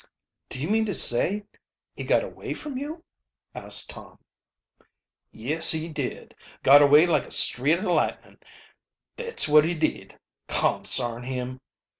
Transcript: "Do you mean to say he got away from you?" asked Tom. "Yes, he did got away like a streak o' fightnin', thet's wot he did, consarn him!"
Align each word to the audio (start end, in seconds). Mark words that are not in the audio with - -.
"Do 0.49 0.59
you 0.59 0.67
mean 0.67 0.87
to 0.87 0.95
say 0.95 1.45
he 1.95 2.03
got 2.03 2.23
away 2.23 2.55
from 2.55 2.75
you?" 2.75 3.03
asked 3.53 3.91
Tom. 3.91 4.17
"Yes, 5.31 5.71
he 5.73 5.87
did 5.89 6.33
got 6.63 6.81
away 6.81 7.05
like 7.05 7.27
a 7.27 7.31
streak 7.31 7.83
o' 7.83 7.97
fightnin', 7.97 8.39
thet's 9.15 9.47
wot 9.47 9.63
he 9.63 9.75
did, 9.75 10.17
consarn 10.47 11.21
him!" 11.25 11.61